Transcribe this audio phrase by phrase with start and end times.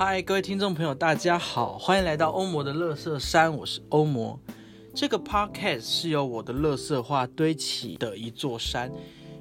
[0.00, 4.38] 嗨，各位听众朋友，大家好，欢迎来到欧魔的乐色山，我是欧魔。
[4.94, 8.92] 这个 podcast 是由我的乐色话堆起的一座山。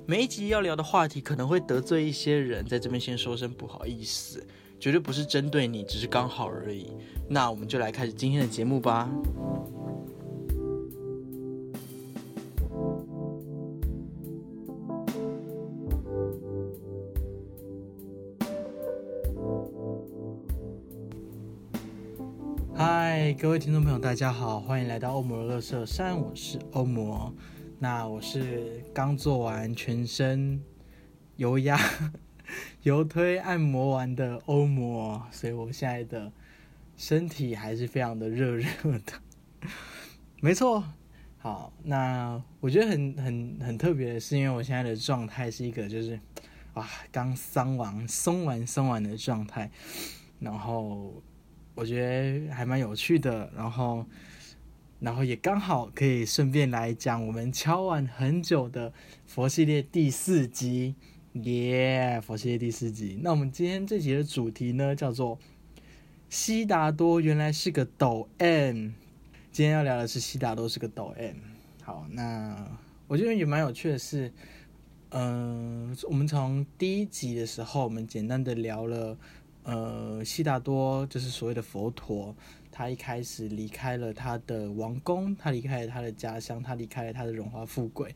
[0.07, 4.43] 每一集要聊的话题可能会得罪一些人，在这边先说声不好意思，
[4.79, 6.91] 绝对不是针对你，只是刚好而已。
[7.29, 9.07] 那我们就来开始今天的节目吧。
[23.39, 27.31] 各位听众朋友，大家好，欢迎来到欧魔乐色山，我是欧魔。
[27.77, 30.59] 那我是刚做完全身
[31.35, 31.79] 油压、
[32.81, 36.31] 油推、按摩完的欧魔，所以我现在的
[36.95, 38.65] 身体还是非常的热热
[39.05, 39.13] 的。
[40.41, 40.83] 没错，
[41.37, 46.19] 好，那我觉得很很很特别的是，因为我现在的状态是一个就是
[46.73, 49.69] 哇，刚桑完、松完、松完的状态，
[50.39, 51.21] 然后
[51.77, 54.05] 我觉得还蛮有趣的，然后。
[54.99, 58.91] 然后也刚好可以顺便来讲我们敲完很久的
[59.27, 60.95] 佛系列第四集，
[61.33, 62.19] 耶！
[62.25, 63.19] 佛系列第四集。
[63.21, 65.37] 那我们今天这集的主题呢，叫做
[66.29, 68.89] 悉达多原来是个抖 M。
[69.51, 71.35] 今天要聊的是悉达多是个抖 M。
[71.83, 72.67] 好，那
[73.07, 74.33] 我觉得也蛮有趣的是，
[75.09, 79.15] 嗯，我们从第一集的时候，我们简单的聊了，
[79.67, 82.33] 呃，悉达多就是所谓的佛陀。
[82.71, 88.15] 他一开始离开了他的王宫，他离开了他的家乡，他离开了他的荣华富贵。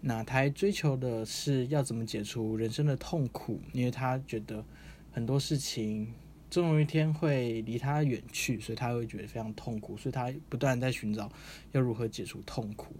[0.00, 4.64] 那他追求的是要怎么解除人生的痛苦，因为他觉得
[5.10, 6.12] 很多事情
[6.48, 11.28] 终有一天会离他远去，所以他会觉得非常痛苦，所以他不断在寻找
[11.72, 12.94] 要如何解除痛苦。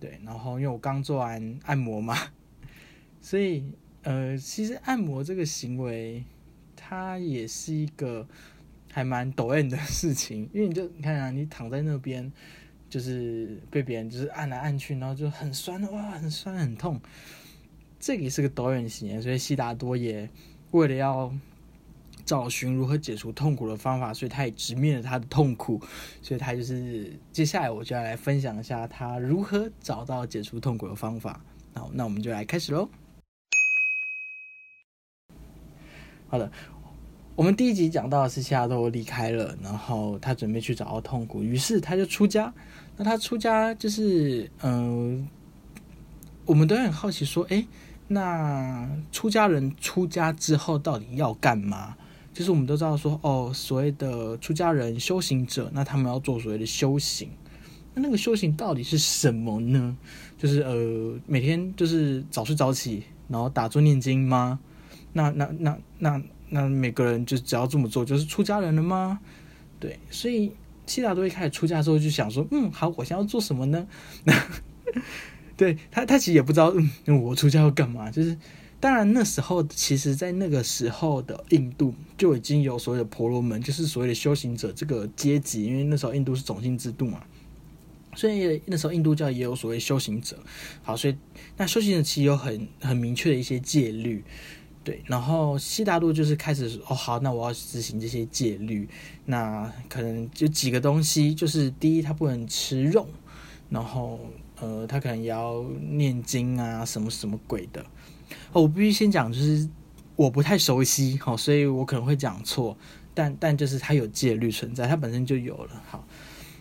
[0.00, 2.16] 对，然后因为我刚做完按摩嘛，
[3.20, 3.64] 所以
[4.04, 6.22] 呃，其实按摩这个行为，
[6.86, 8.26] 它也是一个。
[8.92, 12.32] 还蛮抖 M 的事情，因为你就你看啊，你躺在那边，
[12.88, 16.98] 就是被别人就是按来按去，然后就很酸哇，很酸很痛。
[18.00, 20.26] 这个也是个抖 M 型，所以悉达多也
[20.70, 21.30] 为了要
[22.24, 25.78] 找寻如何解除痛苦的方法，所以他也直面了他的痛苦，
[26.22, 31.38] 所以他就是接下来我就要来分享一下他如何找到解除痛苦的方法。
[31.74, 32.88] 好，那我们就来开始喽。
[36.28, 36.50] 好的。
[37.36, 42.50] 我们第一集讲到的是悉达多离开了，然后他准备去找到痛苦，于是他就出家。
[42.96, 45.28] 那他出家就是，嗯，
[46.46, 47.62] 我们都很好奇说，哎，
[48.08, 51.94] 那出家人出家之后到底要干嘛？
[52.32, 57.28] 就是我们都知道说，哦，所谓的出家人修行者，那他们要做所谓的修行。
[57.92, 59.94] 那那个修行到底是什么呢？
[60.38, 64.58] 就是呃，每天就是早睡早起，然后打坐念经吗？
[65.12, 65.78] 那那那。
[65.98, 69.20] 那那每个人就只要这么做，就是出家人了吗？
[69.78, 70.52] 对，所以
[70.86, 73.86] 悉达多一开始出家之后就想说，嗯，好，我想要做什么呢？
[74.24, 74.34] 那
[75.56, 76.72] 对他，他其实也不知道，
[77.06, 78.10] 嗯，我出家要干嘛？
[78.10, 78.36] 就是
[78.78, 87.22] 当然那时候，其实，在那个时候的印度就已经有所谓的婆罗门，就是所谓的修行者这个阶级，因为那时候印度是种姓制度嘛，
[88.14, 90.38] 所以那时候印度教也有所谓修行者。
[90.82, 91.16] 好，所以
[91.56, 94.22] 那修行者其实有很很明确的一些戒律。
[94.86, 98.88] 对，然后悉达多就是开始哦，好，那我要执行这些戒律，
[99.24, 103.08] 那可能就几个东西，就是第一，他不能吃肉，
[103.68, 104.20] 然后
[104.60, 107.84] 呃，他可能也要念经啊，什么什么鬼的。
[108.52, 109.68] 哦，我必须先讲，就是
[110.14, 112.78] 我不太熟悉，好，所以我可能会讲错，
[113.12, 115.82] 但但就是他有戒律存在，他本身就有了。
[115.88, 116.06] 好，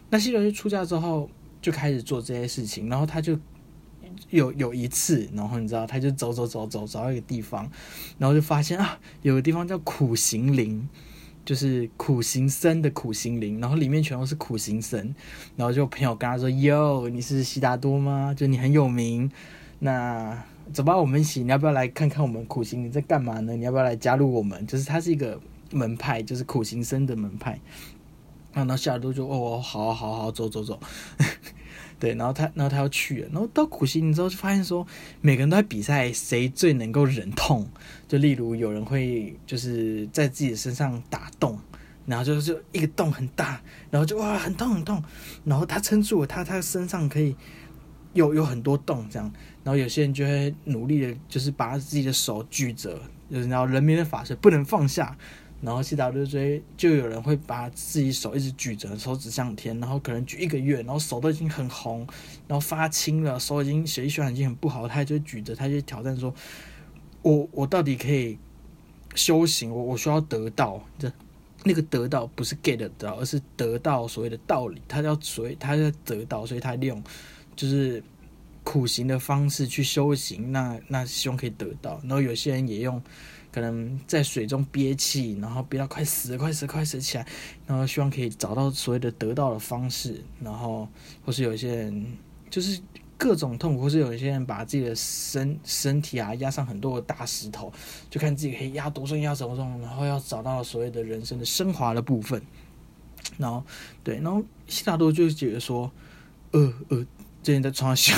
[0.09, 1.30] 那悉达多出家之后
[1.62, 3.38] 就开始做这些事情，然后他就。
[4.29, 7.69] 有有一次，然后你知道，他就走走走走找到一个地方，
[8.17, 10.87] 然后就发现啊，有个地方叫苦行林，
[11.45, 15.13] 就是苦行僧的苦行林，然后里面全都是苦行僧，
[15.55, 18.33] 然后就朋友跟他说：“哟，你是悉达多吗？
[18.35, 19.31] 就你很有名，
[19.79, 20.43] 那
[20.73, 23.56] 走吧，我们一起，你要不要来看看我们苦行林在干嘛呢？
[23.56, 24.65] 你要不要来加入我们？
[24.65, 25.39] 就是它是一个
[25.71, 27.59] 门派，就是苦行僧的门派。”
[28.53, 30.79] 然后悉达多就哦，好好好，走走走。
[32.00, 34.86] 对，然后他，然后他要去了，然后到苦行之后就发现说，
[35.21, 37.68] 每个人都在比赛谁最能够忍痛。
[38.07, 41.59] 就例如有人会就是在自己的身上打洞，
[42.06, 45.03] 然后就是一个洞很大，然后就哇很痛很痛，
[45.44, 47.36] 然后他撑住了，他他身上可以
[48.13, 49.31] 有有很多洞这样，
[49.63, 53.00] 然后有些人就会努力的，就是把自己的手举着，
[53.31, 55.18] 就是然后人民的法师不能放下。
[55.62, 62.00] 然后 C W J 就有人会把自己手一直举着，手指向天，然后可能举一个月，然后手都已经很红，
[62.48, 66.34] 然后发青了，手已经血液循环已经很不好，他就举着，他就挑战说
[67.24, 68.38] ：“我我到底可以
[69.16, 69.72] 修行？
[69.72, 71.12] 我我需要得到这
[71.63, 74.80] 那个得到不是 get 得到，而是得到所谓的道理。
[74.88, 77.02] 他要所谓他要得到，所以他利用
[77.56, 78.04] 就是
[78.63, 80.52] 苦行的方式去修行。
[80.52, 82.00] 那那希望可以得到。
[82.04, 83.02] 然后有些人也用
[83.56, 87.25] 可能在水中憋气，然后憋到快死了，快死，快死起来，
[87.66, 90.22] 然后希望可以找到所谓的得到的方式。
[90.44, 90.88] 然后
[91.25, 92.06] 或是有一些人
[92.50, 92.81] 就是。
[93.18, 97.72] 各种痛苦，或是有一些人把自己的身身体啊压上很多的大石头，
[98.10, 102.42] 就看自己可以压多重压多重，然后要找到所谓的人生的升华的部分。
[103.38, 103.63] 然后，
[104.04, 105.90] 对，然后悉达多就觉得说，
[106.52, 107.07] 呃呃，
[107.42, 108.13] 这人在嘲笑，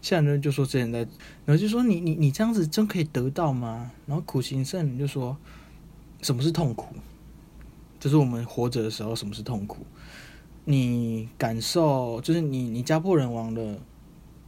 [0.00, 0.98] 现在人就说这人在，
[1.44, 3.90] 然后就说你你你这样子真可以得到吗？
[4.06, 5.36] 然后苦行僧人就说，
[6.22, 6.94] 什么是痛苦？
[7.98, 9.86] 就是我们活着的时候，什么是痛苦？
[10.64, 13.78] 你感受就是你你家破人亡了。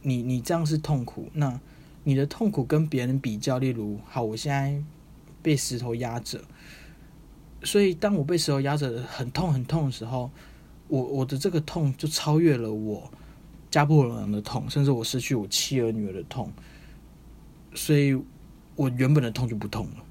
[0.01, 1.59] 你你这样是痛苦，那
[2.05, 4.81] 你的痛苦跟别人比较，例如，好，我现在
[5.41, 6.39] 被石头压着，
[7.63, 10.31] 所以当我被石头压着很痛很痛的时候，
[10.87, 13.11] 我我的这个痛就超越了我
[13.71, 16.51] 家破人亡的痛，甚至我失去我妻儿女儿的痛，
[17.73, 18.19] 所以
[18.75, 20.05] 我原本的痛就不痛了。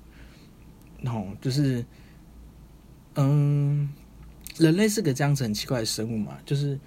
[1.03, 1.85] 然后就是，
[3.15, 3.89] 嗯，
[4.57, 6.79] 人类是个这样子很奇怪的生物嘛，就是。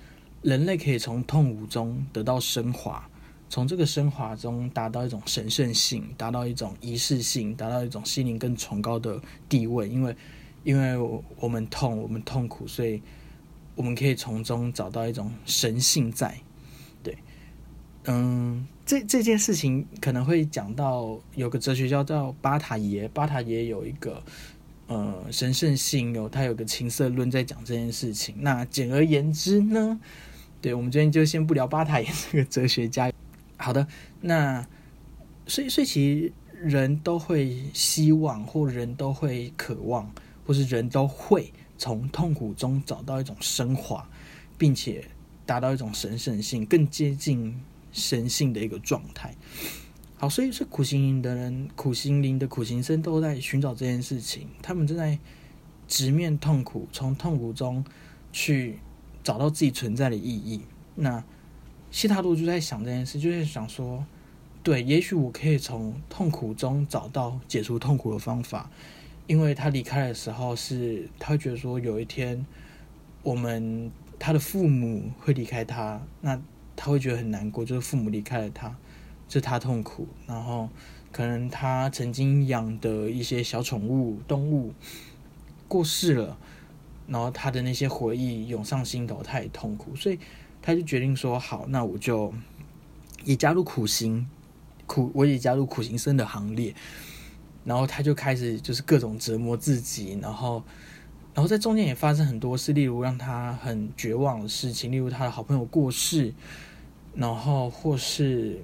[0.44, 3.08] 人类可以从痛苦中得到升华，
[3.48, 9.88] 从这个升华中达到一种神圣性，达到一种仪式性，达到一种心灵更崇高的地位。
[9.88, 10.16] 因为，
[10.64, 10.98] 因为
[11.36, 13.00] 我们痛，我们痛苦，所以
[13.76, 16.36] 我们可以从中找到一种神性在。
[18.06, 24.24] 嗯，这这件事情可能会讲到有个哲学家叫巴塔耶，巴塔耶有一个
[24.88, 28.36] 呃神圣性，有他有个情色论在讲这件事情。
[28.40, 30.00] 那简而言之呢？
[30.62, 33.12] 对，我们今天就先不聊巴塔耶这个哲学家。
[33.58, 33.86] 好的，
[34.20, 34.66] 那
[35.46, 36.34] 所以 所以其实
[36.64, 40.12] 人都会希望，或人都会渴望，
[40.46, 44.08] 或是人都会从痛苦中找到一种升华，
[44.58, 45.06] 并且
[45.46, 47.56] 达到一种神圣性，更接近
[47.92, 49.36] 神性的一个状态。
[50.18, 55.18] 好，所以是苦行营的人，苦行灵的苦行僧都在寻找这件事情，他们正在
[55.88, 57.84] 直面痛苦，从痛苦中
[58.32, 58.80] 去。
[59.24, 60.62] 找到自己存在的意义。
[60.96, 61.24] 那
[61.92, 64.04] 西塔多就在想这件事，就是想说，
[64.64, 68.72] 对，也许我可以从痛苦中找到解除痛苦的方法。
[69.28, 72.44] 因为他离开的时候，是他会觉得说，有一天
[73.22, 76.42] 我们他的父母会离开他，那
[76.84, 78.76] 他会觉得很难过，就是父母离开了他，
[79.30, 80.08] 这他痛苦。
[80.26, 80.68] 然后
[81.12, 84.74] 可能他曾经养的一些小宠物动物
[85.68, 86.36] 过世了。
[87.06, 90.18] 然后他的那些回忆涌上心头，他也痛苦，所以
[90.60, 92.34] 他就决定说：“好，那我就
[93.26, 94.28] 也加入苦行，
[94.88, 96.74] 苦我也加入苦行僧的行列。”
[97.64, 100.64] 然后他就开始就是各种折磨自己，然后，
[101.36, 106.34] 然后在中间也发生很多事，例如让他很绝望的事情，例如他的好朋友过世，
[107.16, 108.62] 然后或是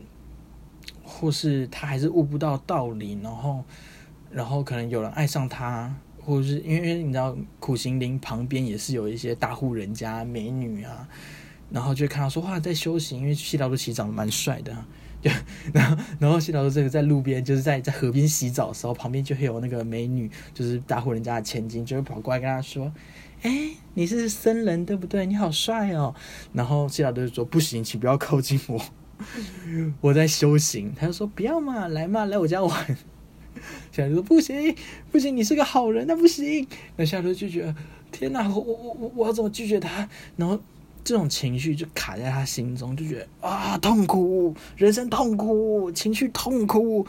[1.04, 3.64] 或是他还是悟不到道理，然后，
[4.32, 5.96] 然后可能有人爱上他。
[6.20, 11.08] 或者是因为你知道苦行林旁边也是有一些大户人家美女啊，
[11.72, 14.76] 然后就看到说哇在修行，因为西岛都其实长得蛮帅的，
[15.22, 15.32] 就
[15.74, 22.92] 然后然后西岛都这个在路边就是在在河边洗澡的时候，旁边就会有那个美女，就是大户人家的千金，就会跑过来跟他说
[23.44, 25.26] ：“哎，你是僧人对不对？
[25.26, 26.14] 你好帅哦。”
[26.54, 28.82] 然后西岛就说：“不行，请不要靠近我，
[30.02, 32.98] 我在修行。”他就说：“不要嘛，来嘛，来我家玩。”
[33.92, 34.76] 小孩说：“不行，
[35.12, 36.68] 不行，你是个好人，那不行。”
[36.98, 37.76] 那夏头就觉得
[38.12, 40.60] ：“天哪，我我我我要怎么拒绝他？”然后
[41.04, 47.06] 这种情绪就卡在他心中，就觉得啊，痛苦，人生痛苦，情绪痛苦。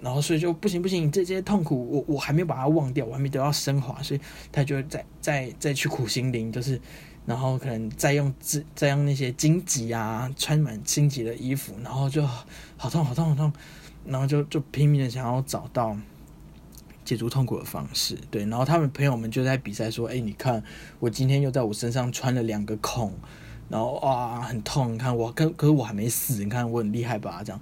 [0.00, 4.20] 然后所以就不行不行，这些痛苦我我还没有把它忘掉，我还没得到升华，所以
[4.52, 6.80] 他就再再再去苦心灵，就是
[7.24, 13.52] 然后可能再用自再用那些荆棘啊，穿满荆棘的衣服，然后就好痛好痛好痛。
[14.08, 15.96] 然后就就拼命的想要找到
[17.04, 18.46] 解除痛苦的方式，对。
[18.46, 20.62] 然后他们朋友们就在比赛说：“哎，你看
[21.00, 23.12] 我今天又在我身上穿了两个孔，
[23.68, 24.94] 然后啊很痛。
[24.94, 27.42] 你看我，可可是我还没死，你看我很厉害吧？
[27.44, 27.60] 这样，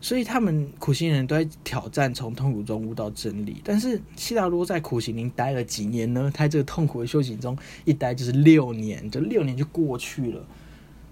[0.00, 3.60] 所以他们苦行人都在挑战从痛苦中悟到真理。
[3.64, 6.30] 但是悉达多在苦行林待了几年呢？
[6.32, 10.44] 他这个痛苦的修行中一待就是六年，这六年就过去了。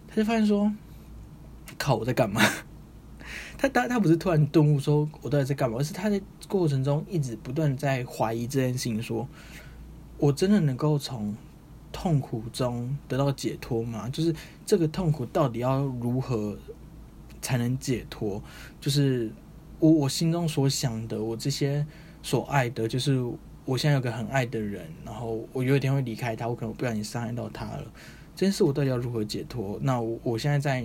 [0.08, 0.72] 他就发现说：
[1.76, 2.40] 靠，我在干嘛？
[3.58, 9.26] 他他他不是突然顿悟说我到底在干嘛，而是他在过程中一直不断在怀疑这件事情，说
[10.18, 11.34] 我真的能够从
[11.90, 14.08] 痛苦中得到解脱吗？
[14.10, 14.32] 就是
[14.64, 16.56] 这个痛苦到底要如何
[17.46, 18.42] 才能解脱？
[18.80, 19.30] 就是
[19.78, 21.86] 我我心中所想的，我这些
[22.20, 23.22] 所爱的，就是
[23.64, 27.84] 我现在有个很爱的人，然后我有一天会离开他，我可能不小心伤害到他了。
[28.34, 29.78] 这件事我到底要如何解脱？
[29.80, 30.84] 那我我现在在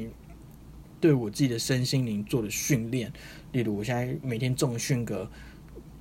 [0.99, 3.11] 对我自己的身心灵做的训练，
[3.53, 5.27] 例如我现在每天重训个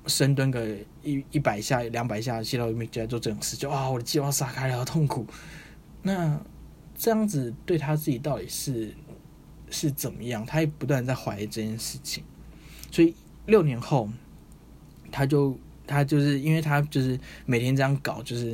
[0.07, 5.25] 深蹲个一一百下、两百下，吸到没起来做这种事，就啊，我的计划撒开了，好痛苦。
[6.03, 6.39] 那
[6.95, 8.93] 这样子对他自己到底是
[9.71, 10.45] 是怎么样？
[10.45, 12.23] 他也不断在怀疑这件事情，
[12.91, 13.15] 所以
[13.47, 14.11] 六年后，
[15.11, 18.47] 他就他就是因为他就是每天这样搞，就是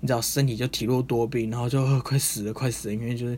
[0.00, 3.32] 你知道身体就体弱多病，然后就快死了，快死了，因为就是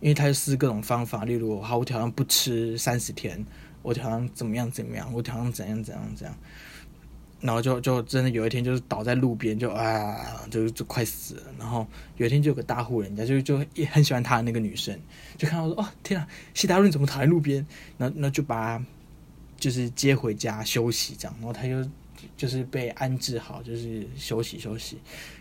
[0.00, 3.44] 因为他就试各种方法，例如好，我好像不吃三十天，
[3.82, 6.36] 我好像怎么样怎么样，我好像怎样怎样怎样。
[7.42, 10.16] 然后就就真的有一天就是倒在路边就啊
[10.48, 11.42] 就就快死了。
[11.58, 14.98] 然后有一天就有个大户人家就就也很喜欢他的那个女生，
[15.36, 17.66] 就看到说哦天啊，西达润怎么躺在路边？
[17.98, 18.80] 那那就把
[19.58, 21.36] 就是接回家休息这样。
[21.40, 21.90] 然后他就
[22.36, 24.98] 就是被安置好，就是休息休息。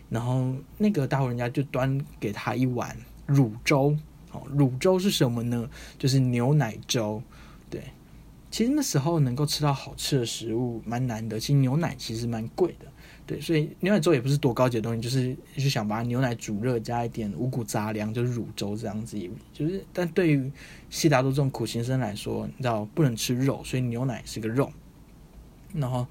[0.10, 3.96] 然后那个大户人家就端给他一碗乳粥。
[4.32, 5.70] 哦，乳粥是什么呢？
[6.00, 7.22] 就是牛奶粥。
[8.52, 12.86] 其实那时候能够吃到好吃的食物蛮难得，其实牛奶其实蛮贵的，
[13.26, 19.18] 对，所以牛奶粥也不是多高级的东西，就是就想把牛奶煮热，加一点五谷杂粮，就是乳粥这样子，
[19.54, 20.52] 就是但对于
[20.90, 24.70] 悉达多这种苦行僧来说，你知道不能吃肉，所以牛奶是个肉。
[25.74, 26.06] 然后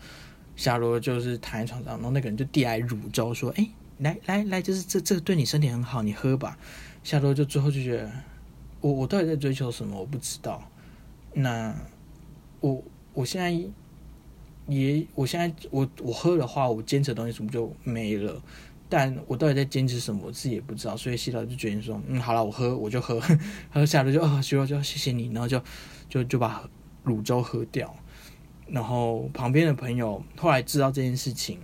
[0.56, 3.68] 夏罗就是躺在床上，然后那个人就递来乳粥，说：“哎，
[3.99, 6.56] 来来来，就是这这个对你身体很好，你喝吧。”
[7.04, 8.11] 夏罗就最后就觉得，
[8.80, 10.00] 我我到底在追求什么？
[10.00, 10.66] 我不知道。
[11.35, 11.76] 那。
[12.60, 13.50] 我我现在
[14.66, 18.40] 也，我现在我我喝的话，我坚持的东西怎么就没了？
[18.88, 20.96] 但我到底在坚持什么，我自己也不知道。
[20.96, 23.20] 所以洗澡就决定说：“嗯，好了，我喝，我就喝。
[23.70, 25.62] ”喝下来就啊，徐老就谢谢你，然后就
[26.08, 26.68] 就就把
[27.04, 27.94] 卤粥喝掉。
[28.66, 31.58] 然后旁边的朋友后来知道这件事情，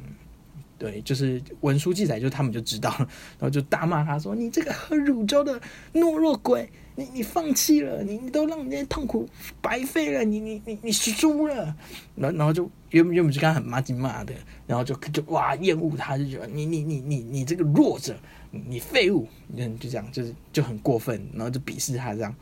[0.79, 5.61] 对，就是文书记载，就他们就知道，然后就大骂他说：“你这个喝乳粥的
[5.95, 6.69] 懦弱鬼！”
[6.99, 9.29] 你你放弃了，你你都让人家痛苦
[9.61, 11.77] 白费了，你你你你输了，
[12.15, 14.33] 然然后就原原本就刚很骂劲骂的，
[14.67, 18.17] 然后就就哇厌恶他，就觉得你你你你你这个弱者，
[18.51, 22.35] 你废物，就就这样，就是就很过分，然后就鄙视他这样，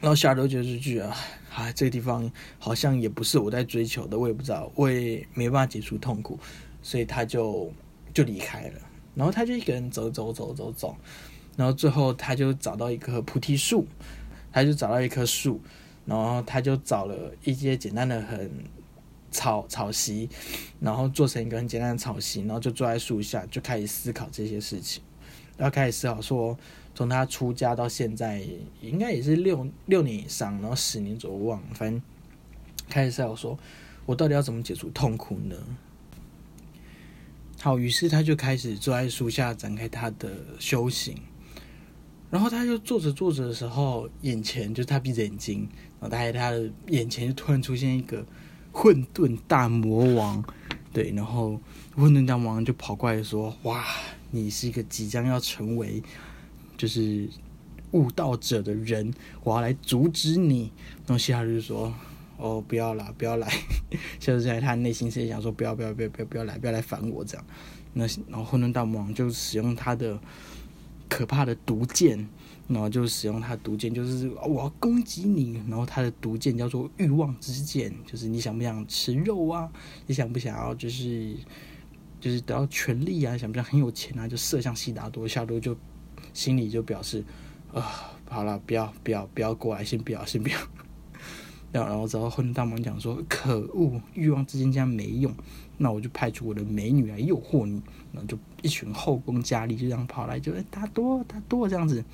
[0.00, 6.38] 然后小刘觉得就觉得啊这个地方好像也不是我在追求的，我也不知道，我也没办法解除痛苦，
[6.82, 7.72] 所以他就
[8.12, 8.80] 就离开了，
[9.14, 10.96] 然后他就一个人走走走走走。
[11.56, 13.86] 然后最后，他就找到一棵菩提树，
[14.50, 15.60] 他就找到一棵树，
[16.06, 18.50] 然后他就找了一些简单的很
[19.30, 20.28] 草草席，
[20.78, 25.02] 然后做成一个很简单的草席，然后就坐在树下，就开始思考这些事情。
[25.58, 26.56] 然后开始思考说，
[26.94, 28.42] 从他出家到现在，
[28.80, 32.00] 应该也是六六年以上，然后十年左右，忘了，反正
[32.88, 33.58] 开始思考说，
[34.06, 35.56] 我到底要怎么解除痛苦呢？
[37.62, 41.14] 好，于是他就开始坐在树下，展开他的修行。
[42.30, 45.68] 然后他就坐着坐着的时候，眼前就他闭着眼睛，
[46.00, 48.24] 然后他在他的眼前就突然出现一个
[48.72, 50.42] 混沌大魔王，
[50.92, 51.60] 对，然后
[51.94, 53.84] 混沌大魔王就跑过来说：“哇，
[54.30, 56.02] 你是一个即将要成为
[56.78, 57.28] 就是
[57.90, 59.12] 悟道者的人，
[59.42, 60.72] 我要来阻止你。”
[61.06, 61.92] 然后西哈就说
[62.40, 63.52] ：“哦，不要啦， 不要来。”
[64.18, 67.46] 就是在他内心是想说：“不要，不要，不要，不要，不要来，不要来烦我。”这样，
[67.92, 70.18] 那然后混沌大魔王就使用他的。
[71.12, 72.16] 可怕的毒箭，
[72.68, 75.60] 然后就使用他毒箭，就是我要攻击你。
[75.68, 79.68] 然后他的毒箭叫做欲望之箭，就是你想不想吃肉啊？
[80.06, 81.34] 你想不想要就是
[82.20, 83.36] 就是得到权力啊？
[83.36, 84.28] 想不想很有钱啊？
[84.28, 85.76] 就射向悉达多，夏多就
[86.32, 87.24] 心里就表示
[87.74, 90.56] 啊，好了，不要不要不要过来，先不要先不要。
[91.72, 95.32] 然后然后之后混大王讲说，可恶，欲望之间这样没用。
[95.78, 97.80] 那我就派出我的美女来诱惑你，
[98.12, 102.04] 然后就一群后宫佳丽就这样跑来，就达多大多这样子，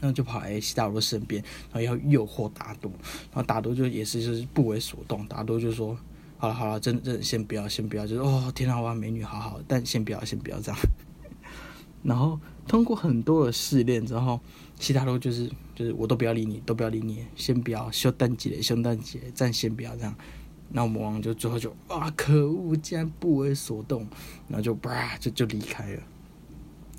[0.00, 1.42] 然后就跑来西达多身边，
[1.72, 2.88] 然后要诱惑达多，
[3.32, 5.98] 然后达多就也是就是不为所动，达多就说
[6.38, 10.80] 好了好了，真真的先不要先不要，就是哦天啊哇美女好好，但先不要先不要这样。
[12.04, 14.38] 然后通过很多的试炼之后，
[14.78, 20.14] 其他都就是就是我都不要理你，都不要理你，先不要修蛋姐修蛋姐，暂先不要这样。
[20.68, 24.06] 那魔王就最后就啊，可恶，竟然不为所动，
[24.48, 26.02] 然后就叭就就离开了。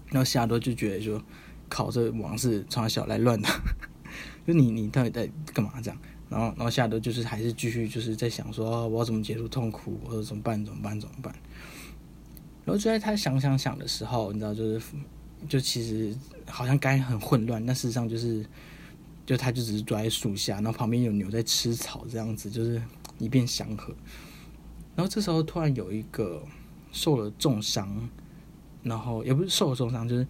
[0.07, 1.21] 然后夏多就觉得说，
[1.67, 3.49] 靠，这王是从小来乱的，
[4.47, 5.99] 就你你到底在干嘛这样？
[6.29, 11.33] 然后然后夏多就是还是继续就是在想说，我要怎么解除痛苦，或者怎么办怎么办怎么办？
[12.65, 14.81] 然后就在他想想想的时候，你知道，就是
[15.47, 16.17] 就其实
[16.47, 18.45] 好像该很混乱，但事实上就是
[19.25, 22.81] 就他就只是坐在树下，然后旁边有牛在吃草，这样子就是。
[23.19, 23.91] 一片祥和，
[24.95, 26.39] 然后这时候突然有一个
[26.91, 28.07] 受了重伤，
[28.83, 30.27] 然后也不是受了重伤，就是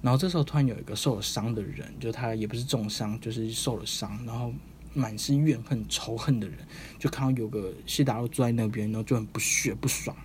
[0.00, 4.54] 然后这时候突然有一个受了伤的人，就他也不是重伤，就是受了伤，然后
[4.94, 6.56] 满是怨恨仇恨的人，
[7.00, 10.16] 就看到有个西达洛坐在那边，然后就很不屑不爽，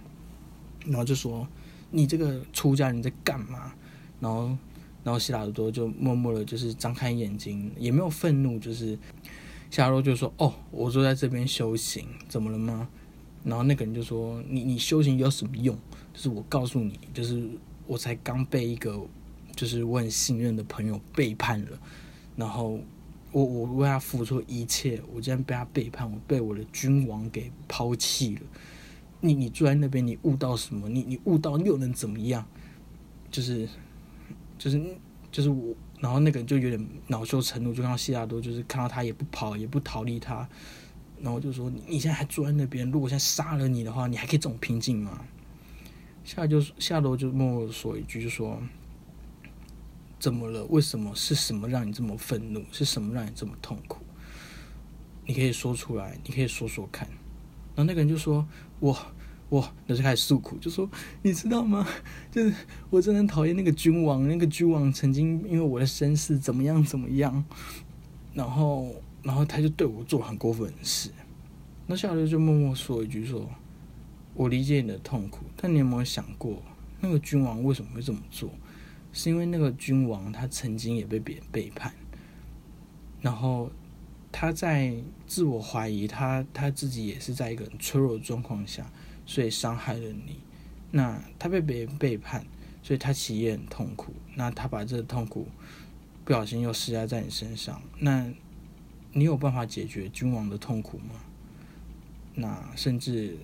[0.86, 1.48] 然后就说
[1.90, 3.74] ：“你这个出家人在干嘛？”
[4.22, 4.56] 然后。
[5.06, 8.98] 然后希拉多就默默的，就是张开眼睛，也没有愤怒，就是
[9.70, 12.90] 夏洛就说：“哦，我坐在这边修行，怎么了吗？”
[13.46, 15.78] 然后那个人就说：“你你修行有什么用？
[16.12, 17.48] 就是我告诉你，就是
[17.86, 19.00] 我才刚被一个
[19.56, 21.80] 就是我很信任的朋友背叛了，
[22.36, 22.80] 然后
[23.32, 28.42] 我我为他付出一切，我竟然被他背叛，我被我的君王给抛弃了。
[29.22, 30.90] 你你坐在那边，你悟到什么？
[30.90, 32.44] 你你悟到又能怎么样？
[33.30, 33.70] 就是。”
[34.58, 34.82] 就是
[35.32, 40.48] 就是我，然后那个人就有点恼羞成怒，就看到希拉多，就是看到他也不跑也不逃离他，
[41.22, 45.26] 然后就说：“你现在还坐在那边，如果现在杀了你的话，你还可以这种平静吗？”
[46.24, 48.62] 下来就下罗就默默的说一句，就说
[50.20, 50.64] ：“怎么了？
[50.66, 51.14] 为什么？
[51.14, 52.64] 是什么让你这么愤怒？
[52.72, 54.04] 是什么让你这么痛苦？
[55.26, 57.08] 你可以说出来，你可以说说看。”
[57.76, 58.48] 然后那个人就说
[58.80, 58.98] ：“我。”
[59.50, 60.90] 哇，那就开始诉苦，就说
[61.22, 61.88] 你知道吗？
[62.32, 62.54] 就是
[62.90, 67.46] 我真的很讨厌那个君王，那个君王曾经因为我的身世怎么样怎么样，
[68.34, 71.12] 然后然后他就对我做很过分的事。
[71.86, 73.48] 那夏六就默默说一句说
[74.34, 76.64] ：“我理解你的痛苦，但你有没有想过，
[77.00, 78.50] 那个君王为什么会这么做？
[79.14, 81.94] 是因为那个君王他曾经也被别人背叛，
[83.22, 83.72] 然后
[84.32, 84.96] 他在
[85.28, 88.92] 自我怀疑，他他自己也是在一个很脆弱的状况下。”
[89.26, 90.40] 所以伤害了你，
[90.92, 92.46] 那他被别人背叛，
[92.84, 94.14] 所以他其实也很痛苦。
[94.36, 95.48] 那他把这个痛苦
[96.24, 98.28] 不小心又施加在你身上，那
[99.14, 101.16] 你有办法解决君王的痛苦吗？
[102.34, 103.38] 那甚至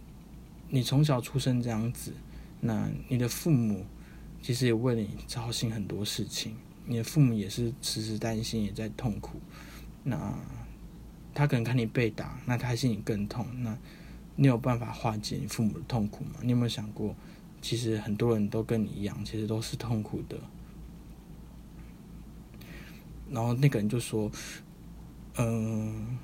[0.69, 2.13] 你从小出生这样子，
[2.59, 3.85] 那你的父母
[4.41, 9.39] 其实也为了你操心很多事情，你的父母也是时时担心，也在痛苦。
[10.03, 10.37] 那
[11.33, 13.47] 他可能看你被打，那他心里更痛。
[13.63, 13.77] 那
[14.35, 16.39] 你有办法化解你父母的痛苦吗？
[16.41, 17.15] 你有没有想过，
[17.61, 20.37] 其实很多人都跟你一样，其实都是痛苦的。
[23.29, 24.29] 然后那个人就说
[25.37, 26.17] ：“嗯，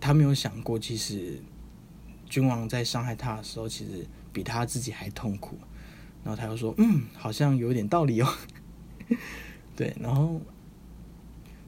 [0.00, 1.40] 他没有想过，其实
[2.28, 5.58] 君王在伤害他的时候，其实比他自己还痛苦。”
[6.24, 8.28] 然后他又说：“嗯，好像有点道理哦。
[9.76, 10.40] ”对，然后，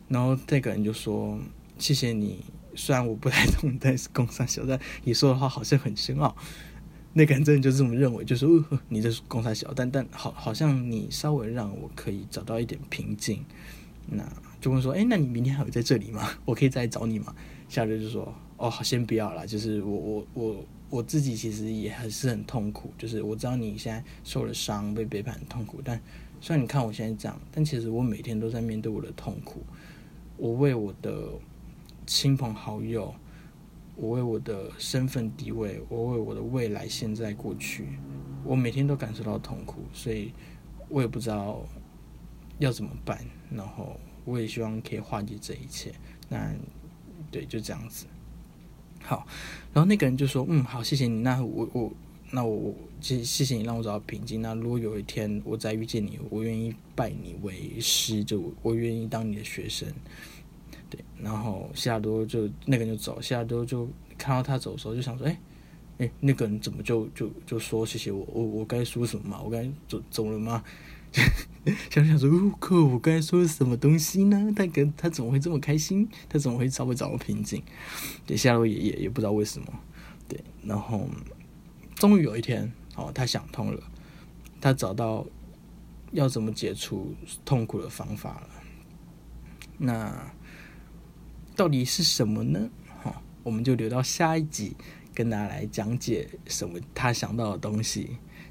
[0.08, 1.38] 然后这个人就说
[1.78, 6.36] ：“谢谢你。”虽然我不太懂，但是工商小，但你说的话好像很深奥。
[7.14, 8.46] 那个人真的就这么认为，就是
[8.88, 13.44] 你这是工商小，但但好，好像你稍微让我可以找到一点平静。
[14.06, 14.22] 那
[14.60, 16.30] 就问说，哎，那你明天还会在这里吗？
[16.44, 17.34] 我可以再来找你吗？
[17.68, 19.46] 夏日就说，哦，先不要了。
[19.46, 25.80] 就是我我我我自己其实也还是很痛苦，就是我知道你现在受了伤，被背叛很痛苦。
[25.82, 26.00] 但
[26.40, 29.62] 虽然你看我现在这样，但其实我每天都在面对我的痛苦。
[30.36, 31.32] 我为我的。
[32.08, 33.14] 亲朋好友，
[33.94, 37.84] 我为我的身份地位，我为我的未来、现在、过去，
[38.44, 40.32] 我每天都感受到痛苦，所以
[40.88, 41.60] 我也不知道
[42.58, 43.22] 要怎么办。
[43.50, 45.92] 然后我也希望可以化解这一切。
[46.30, 46.50] 那
[47.30, 48.06] 对，就这样子。
[49.02, 49.26] 好，
[49.74, 51.20] 然后那个人就说：“嗯，好，谢谢你。
[51.20, 51.92] 那我我
[52.30, 54.40] 那我我谢谢谢你让我找到平静。
[54.40, 59.86] 那如果有一天我再遇见你，我愿意拜你为师，就我愿意当你的学生。”
[60.90, 65.38] 对，然后西亚多就那个人就走，西亚多就看到他走的时候，就想说：“哎，
[65.98, 68.26] 哎，那个人怎么就就就说谢谢我？
[68.32, 69.40] 我我该说什么嘛？
[69.42, 70.64] 我该走走了吗？”
[71.90, 74.50] 想想说：“哦，可我该说什么东西呢？
[74.56, 76.08] 他跟他怎么会这么开心？
[76.28, 77.62] 他怎么会稍微找到平静？”
[78.26, 79.66] 对，西亚多也也也不知道为什么。
[80.26, 81.06] 对，然后
[81.96, 83.82] 终于有一天，哦，他想通了，
[84.60, 85.26] 他找到
[86.12, 88.48] 要怎么解除痛苦的方法了。
[89.76, 90.32] 那。
[91.58, 92.70] 到底是什么呢？
[93.02, 94.76] 哈，我们就留到下一集
[95.12, 98.10] 跟大家来讲解什么他想到的东西。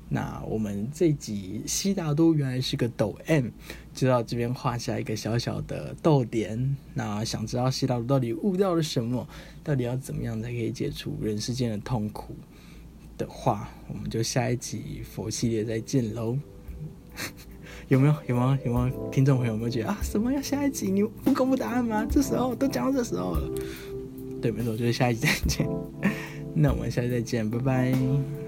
[0.09, 3.47] 那我们这集悉达多原来是个抖 M，
[3.93, 6.75] 就到这边画下一个小小的逗点。
[6.93, 9.25] 那想知道悉达多到底悟到了什么，
[9.63, 12.35] 到底要怎么样才可以解除人世间的痛苦
[13.17, 16.37] 的话，我们就下一集佛系列再见喽。
[17.87, 18.13] 有没有？
[18.27, 20.31] 有没有有没有听众朋友有没有觉得啊什么？
[20.31, 20.91] 要下一集？
[20.91, 22.05] 你不公布答案吗？
[22.09, 23.49] 这时候都讲到这时候了，
[24.41, 25.67] 对，没错，就是下一集再见。
[26.53, 28.46] 那我们下次再见，拜拜。